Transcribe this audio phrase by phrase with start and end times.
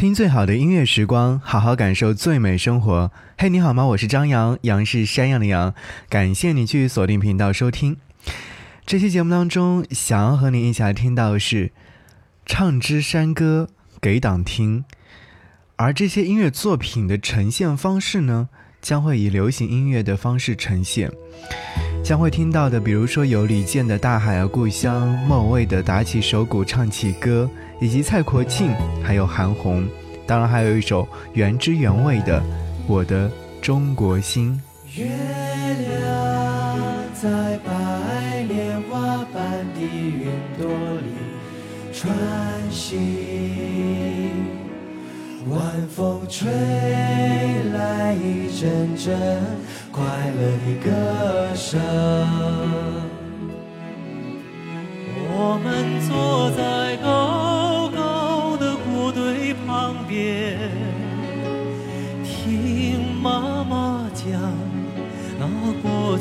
[0.00, 3.12] 听最好的音乐时光，好好感受最美生活。
[3.36, 3.84] 嘿，你好吗？
[3.84, 5.74] 我是张扬，杨是山羊的羊。
[6.08, 7.98] 感谢你去锁定频道收听。
[8.86, 11.66] 这期节目当中，想要和你一起来听到的是
[12.46, 13.68] 《唱支山歌
[14.00, 14.78] 给党听》，
[15.76, 18.48] 而这些音乐作品的呈现方式呢，
[18.80, 21.12] 将会以流行音乐的方式呈现。
[22.02, 27.50] 将会听到的，比如说有李健的《大海啊故乡》，莫文蔚的《打起手鼓唱起歌》。
[27.80, 29.88] 以及蔡国庆，还有韩红，
[30.26, 32.38] 当然还有一首原汁原味的
[32.86, 33.30] 《我的
[33.62, 34.60] 中国心》。
[35.00, 35.16] 月亮
[37.14, 40.26] 在白莲花般的云
[40.58, 40.68] 朵
[41.00, 41.14] 里
[41.92, 42.12] 穿
[42.70, 42.98] 行，
[45.48, 46.50] 晚风吹
[47.72, 49.18] 来一阵阵
[49.90, 50.90] 快乐的歌
[51.54, 51.80] 声。
[55.32, 55.68] 我们
[56.06, 56.79] 坐在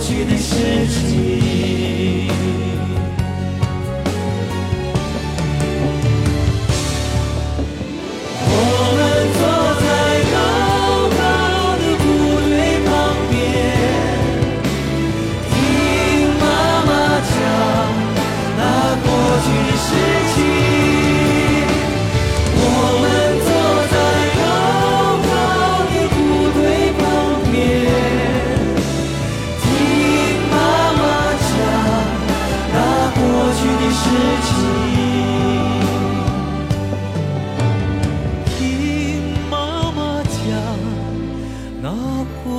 [0.00, 1.49] 过去的事情。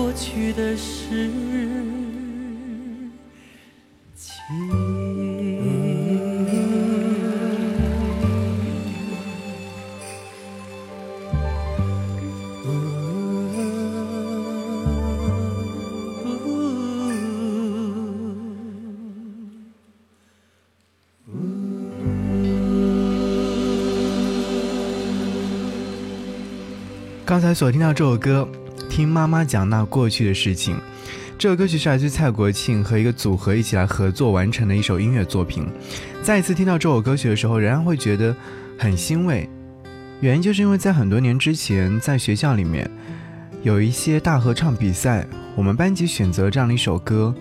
[0.01, 1.29] 过去的事。
[4.15, 4.31] 情
[27.23, 28.47] 刚才所听到这首歌
[29.01, 30.77] 听妈妈讲那过去的事情。
[31.35, 35.65] 这首歌曲是来自蔡国庆和一个组合一起来合作完成的一首音乐作品。
[36.21, 38.35] 再一次听到这首歌曲的时候，仍然会觉得
[38.77, 39.49] 很欣慰。
[40.19, 42.87] 原因就是因为在很多年之前，在学校里面
[43.63, 45.25] 有一些大合唱比赛，
[45.55, 47.33] 我们班级选择这样的一首歌，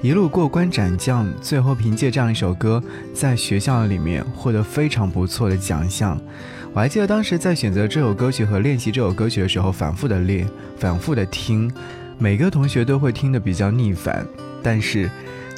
[0.00, 2.82] 一路过关斩将，最后凭借这样一首歌，
[3.12, 6.18] 在学校里面获得非常不错的奖项。
[6.74, 10.48] 我还记得当时在选择这首歌曲和练习这首歌曲的时候，反复的练，
[10.78, 11.70] 反复的听，
[12.18, 14.26] 每个同学都会听得比较腻烦，
[14.62, 15.10] 但是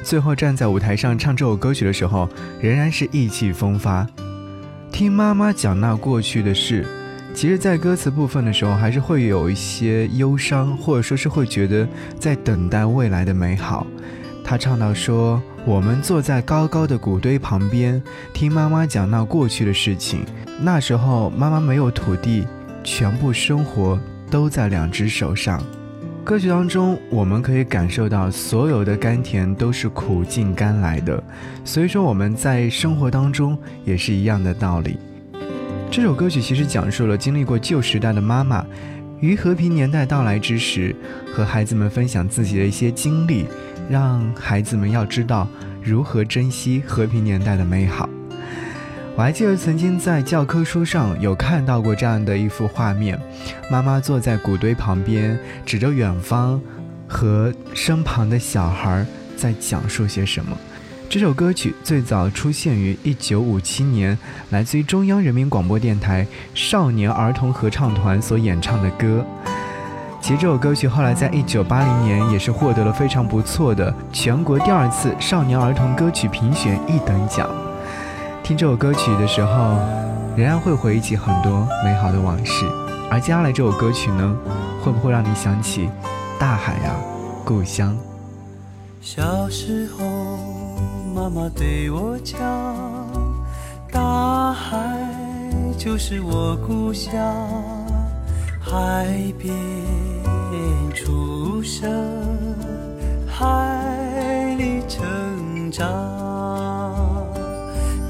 [0.03, 2.27] 最后站在舞台上唱这首歌曲的时候，
[2.59, 4.05] 仍然是意气风发。
[4.91, 6.85] 听妈妈讲那过去的事，
[7.33, 11.87] 其实，在歌词部分的时候，还是会有一些忧伤，或者说是会觉得
[12.19, 13.87] 在等待未来的美好。
[14.43, 17.99] 他唱到说：“我们坐在高高的谷堆旁边，
[18.31, 20.23] 听妈妈讲那过去的事情。
[20.61, 22.45] 那时候妈妈没有土地，
[22.83, 25.59] 全部生活都在两只手上。
[26.23, 31.21] 歌曲当中，我们可以感受到所有的甘甜都是苦尽甘来的。
[31.63, 34.97] 所以说我们在生活当中也是一样的道理。
[35.89, 38.63] 这首歌曲其实讲述了经历过旧时代的妈妈，
[39.19, 40.95] 于和平年代到来之时，
[41.33, 43.47] 和孩子们分享自己的一些经历。
[43.89, 45.47] 让孩子们要知道
[45.83, 48.09] 如何珍惜和平年代的美好。
[49.17, 53.17] 我还记得曾经在教科书上有看到过这样的一幅画面：
[53.71, 56.59] 妈妈坐在谷堆旁边，指着远方，
[57.07, 59.05] 和身旁的小孩
[59.37, 60.57] 在讲述些什么。
[61.07, 64.17] 这首歌曲最早出现于1957年，
[64.49, 69.25] 来自于中央人民广播电台少年儿童合唱团所演唱的歌。
[70.25, 77.47] 其实这首歌曲后来在一九八零年也是获得了非常不错的全国第二次少年儿童歌曲评选一等奖。
[78.41, 79.77] 听这首歌曲的时候，
[80.35, 82.65] 仍然会回忆起很多美好的往事。
[83.11, 84.35] 而接下来这首歌曲呢，
[84.83, 85.91] 会不会让你想起
[86.39, 86.97] 大海啊，
[87.45, 87.95] 故乡？
[89.01, 90.39] 小时候，
[91.13, 92.39] 妈妈对我讲，
[93.91, 94.89] 大海
[95.77, 97.13] 就是我故乡，
[98.59, 99.05] 海
[99.37, 99.53] 边。
[100.95, 101.91] 出生，
[103.27, 105.85] 海里成长，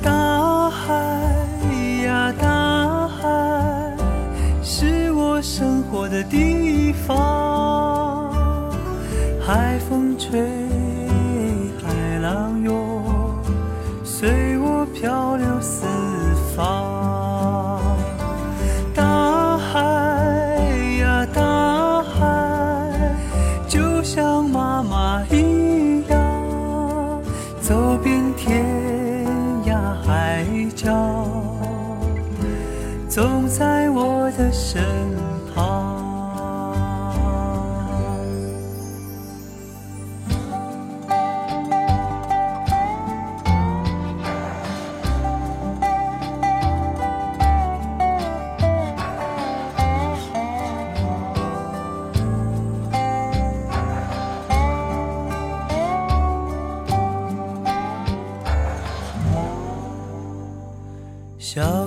[0.04, 0.94] 大海
[2.04, 3.98] 呀大海，
[4.62, 6.45] 是我生活的地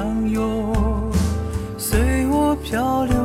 [0.00, 1.12] 相拥
[1.76, 3.19] 随我漂流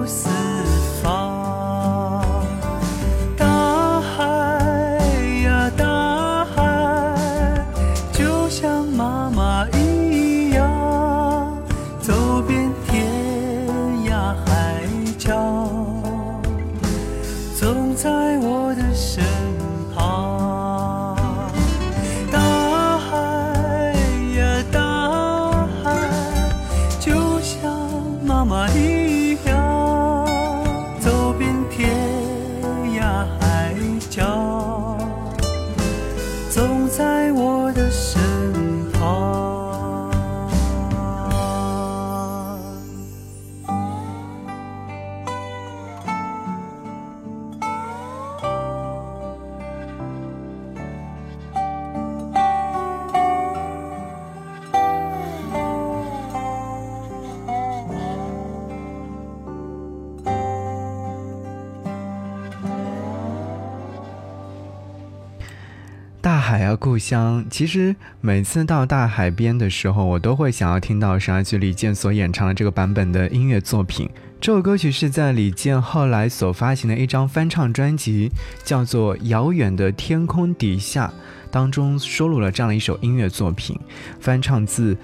[66.95, 67.43] 故乡。
[67.49, 74.09] 其实每次到大海边的时候，我都会想要听到十二句李健所演唱的这个版本的音乐作品。
[74.39, 78.31] 这首歌曲是在李健后来所发行的一张翻唱专辑，
[78.63, 81.07] 叫做《遥远的天空底下》
[81.51, 83.77] 当中收录了这样的一首音乐作品，
[84.21, 84.97] 翻唱自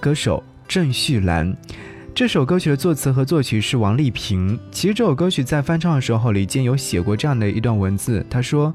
[0.00, 1.54] 歌手郑绪岚。
[2.14, 4.58] 这首歌曲的作词和作曲是王丽萍。
[4.72, 8.72] 其实这首歌曲在翻唱的时候，李健有写过这样的一段文字，他说。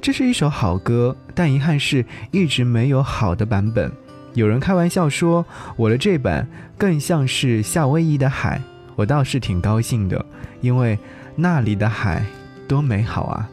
[0.00, 3.90] 这是一首好歌，但遗憾是一直没有好的版本。
[4.34, 5.44] 有人开玩笑说，
[5.76, 8.60] 我的这版更像是夏威夷的海，
[8.94, 10.24] 我倒是挺高兴的，
[10.60, 10.98] 因为
[11.34, 12.24] 那里的海
[12.68, 13.48] 多美好啊！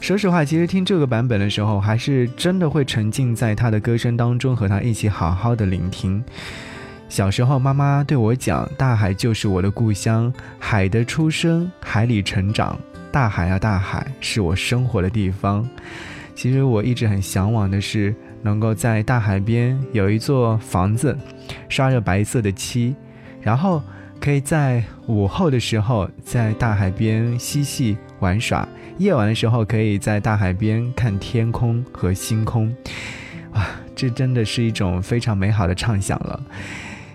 [0.00, 6.22] 说实话，其实听这个版本的时候，还是真的会沉浸在他的歌声当中，和他一起好好的聆听。
[7.08, 12.78] 小时候，妈妈对我讲：“大海就是我的故乡，海的出生，海里成长。
[13.14, 15.64] 大海啊，大海，是我生活的地方。”
[16.34, 21.16] 其实我一直很向往的是，能够在大海边有一座房子，
[21.68, 22.92] 刷着白色的漆，
[23.40, 23.80] 然后
[24.18, 28.66] 可以在午后的时候在大海边嬉戏玩耍，
[28.98, 32.74] 夜晚的时候可以在大海边看天空和星空。
[33.52, 36.42] 哇，这真的是一种非常美好的畅想了。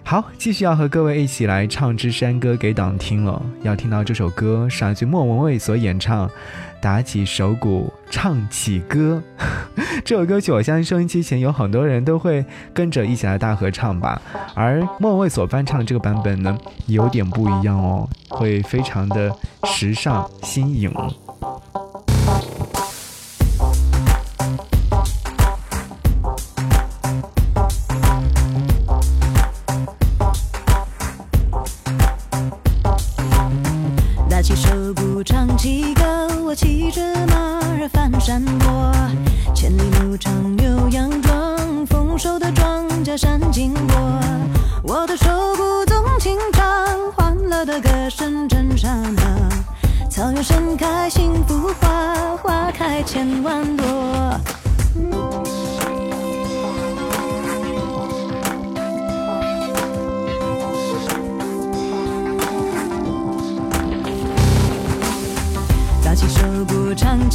[0.10, 3.40] 好，继续要和各位一起来唱《支山歌》给党听了。
[3.62, 6.28] 要听到这首歌是来自莫文蔚所演唱，
[6.82, 9.22] 打起手鼓唱起歌。
[10.04, 14.20] 这首歌曲，我相信收音机前有很多人都会跟着一起来大合唱吧。
[14.56, 19.32] 而莫文蔚所翻唱的这个版本呢，有点不一样哦，会非常的
[19.66, 20.92] 时尚新颖。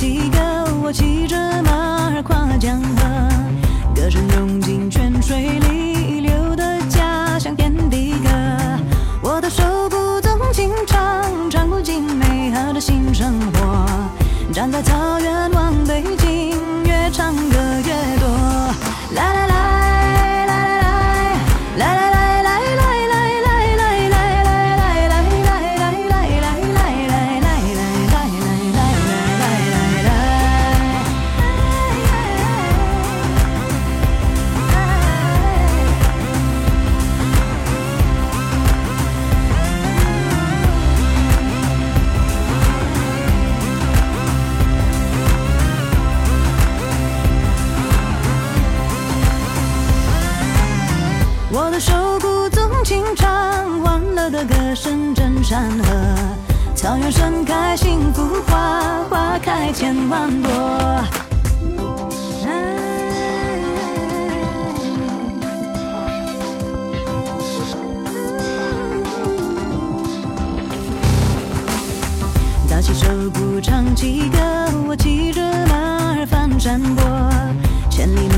[0.04, 0.33] 鼓，
[59.74, 60.50] 千万朵。
[72.70, 74.38] 打起手鼓，唱起歌，
[74.86, 77.04] 我骑着马儿翻山坡，
[77.90, 78.28] 千里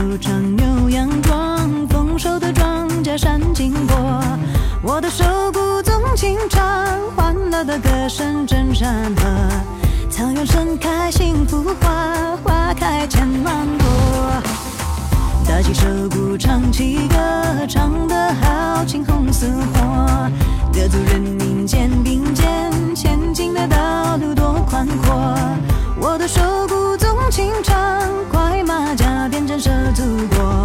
[15.56, 17.16] 打起手鼓，唱起歌，
[17.66, 20.30] 唱得好，青红似火。
[20.70, 25.34] 各族人民肩并肩，前进的道路多宽阔。
[25.98, 27.75] 我的手鼓纵情唱，
[28.30, 30.02] 快马加鞭震慑祖
[30.36, 30.62] 国。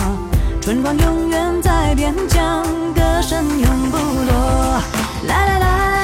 [0.60, 2.62] 春光永远在边疆，
[2.94, 4.82] 歌声永不落。
[5.26, 6.01] 来来来。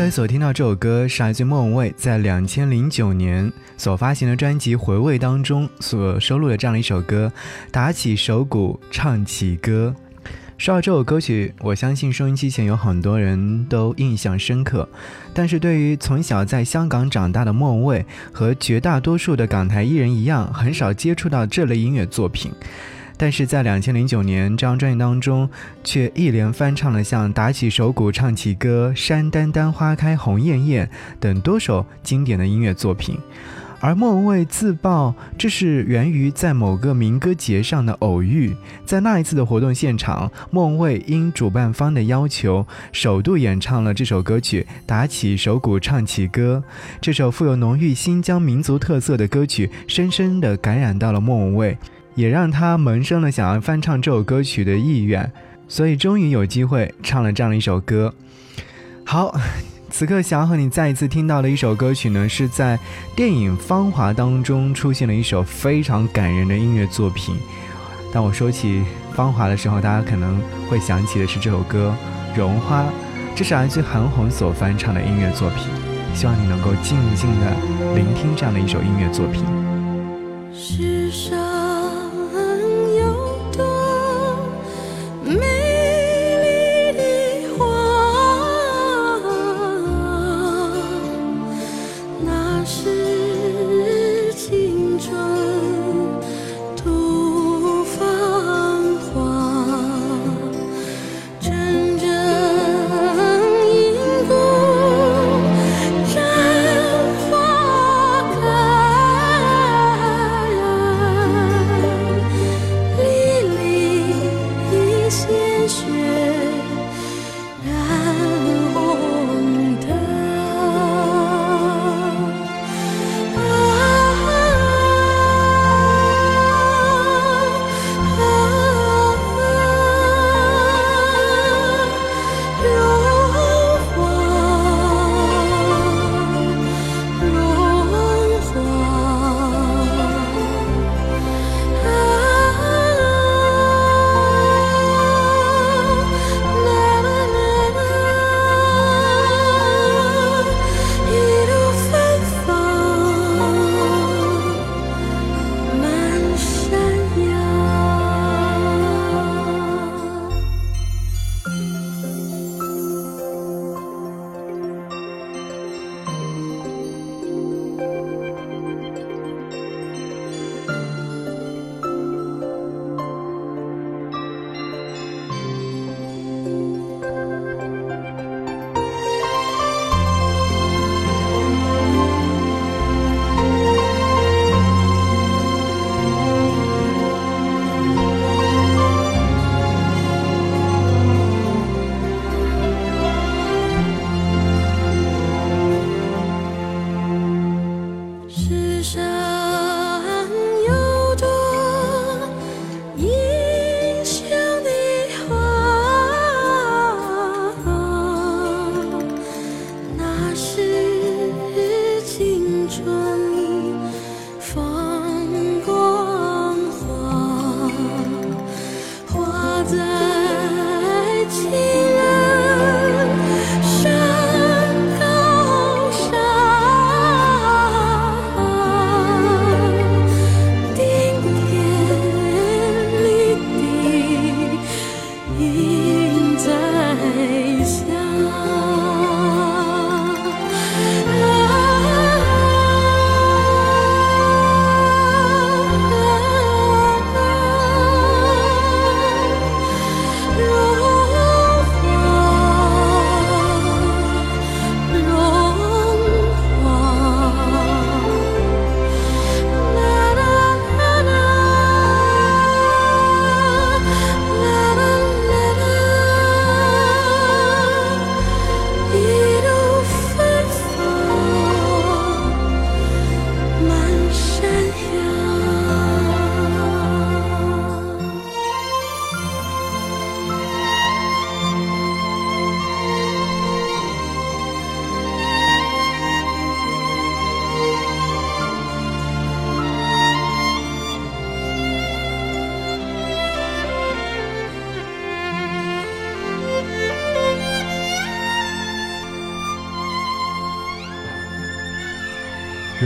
[0.00, 7.30] 才所听到这首歌是来自莫文蔚在两千零九年所发行的专辑《回味》当中所收录的这样的一首歌，
[7.70, 9.94] 打起手鼓唱起歌。
[10.56, 14.88] 说到这首歌曲，我相信收音机前有很多人都印象深刻。
[15.34, 22.50] 但是对于从小在香港长大的莫文蔚，和绝大多数的港台艺人一样，很少接触到这类音乐作品。
[23.22, 25.46] 但是在两千零九年这张专辑当中，
[25.84, 30.86] 却一连翻唱了像《打起手鼓唱起歌》《山丹丹花开红艳艳》
[31.20, 33.18] 等多首经典的音乐作品。
[33.78, 46.64] 而莫文蔚自曝这是源于在某个民歌节上的偶遇，在那一次的活动现场，莫文蔚因主办方的要求，首度演唱了这首歌曲《打起手鼓唱起歌》。
[47.02, 51.76] 这首富有浓郁新疆民族特色的歌曲，深深地感染到了莫文蔚。
[52.14, 55.30] 也让他萌生了想要翻唱这首歌曲的意愿，
[55.68, 58.14] 所以终于有机会唱了这样的一首歌。
[59.04, 59.34] 好，
[59.90, 62.78] 此刻想要和你再一次听到的一首歌曲呢，是在
[63.16, 67.36] 电影《芳华》当中出现了一首非常感人的音乐作品。
[68.12, 68.78] 当我说起
[69.14, 71.94] 《芳华》的时候，大家可能会想起的是这首歌
[72.38, 72.82] 《绒花》，
[73.34, 75.66] 这是来自韩红所翻唱的音乐作品。
[76.12, 77.56] 希望你能够静静的
[77.94, 79.44] 聆听这样的一首音乐作品。
[80.52, 81.39] 世上。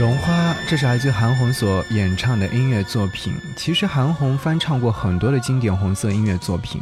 [0.05, 3.33] 绒花，这是来自韩红所演唱的音乐作品。
[3.57, 6.79] 其实韩红翻唱过很多的经典红色音乐作品，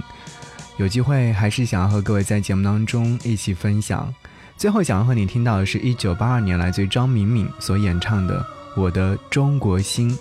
[0.76, 4.14] 有机会还是想要和各位在节目当中一起分享。
[4.58, 8.42] 最后想要和你听到的是一九八二年来自于张敏敏所演唱的
[8.76, 10.12] 《我的中国心》。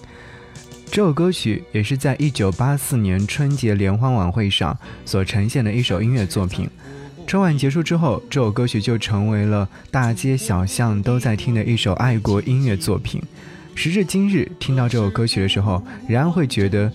[0.93, 6.71] 这首歌曲也是在一九八四年春节联欢晚会上所呈现的一首音乐作品。
[7.27, 13.23] 春晚结束之后，这首歌曲就成为了大街小巷都在听的一首爱国音乐作品。
[13.75, 16.93] 时至今日，听到这首歌曲的时候，仍然会觉得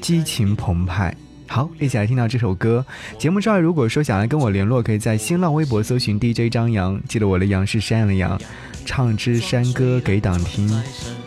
[0.00, 1.14] 激情澎湃。
[1.46, 2.84] 好，一起来听到这首歌。
[3.16, 8.40] 节目之外，如果说想来跟我联络，可以在新浪微博搜寻 DJ 张扬，记得我的杨是山羊的羊，
[8.84, 10.68] 唱支山歌给党听。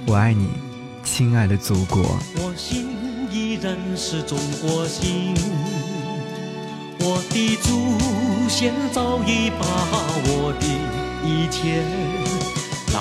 [0.06, 0.50] 我爱你，
[1.02, 2.20] 亲爱的祖国。
[2.36, 2.90] 我心
[3.32, 5.34] 依然是中国心。
[7.02, 9.66] 我的祖先早已把
[10.26, 10.66] 我的
[11.26, 11.82] 一切
[12.94, 12.98] 烙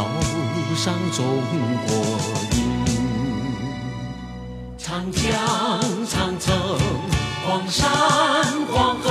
[0.77, 1.25] 上中
[1.87, 1.91] 国
[2.57, 2.59] 印。
[4.79, 5.23] 长江、
[6.07, 6.55] 长城、
[7.47, 7.87] 黄山、
[8.73, 9.11] 黄河，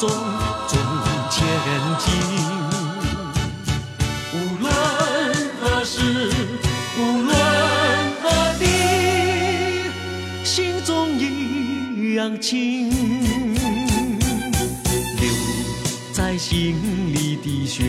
[0.00, 0.78] 中中
[1.30, 1.44] 前
[1.98, 2.08] 进。
[4.32, 4.72] 无论
[5.60, 6.30] 何时，
[6.96, 7.30] 无论
[8.22, 8.24] 何
[8.58, 8.64] 地，
[10.42, 12.88] 心中一样亲。
[15.18, 15.28] 流
[16.14, 16.78] 在心
[17.12, 17.84] 里的血。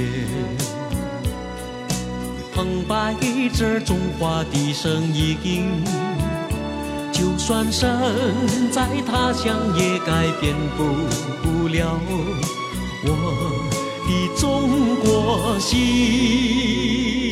[2.54, 3.16] 澎湃
[3.54, 5.82] 着中华的声音，
[7.22, 7.88] 就算身
[8.72, 12.00] 在他乡，也改变不了
[13.04, 13.10] 我
[14.08, 17.31] 的中国心。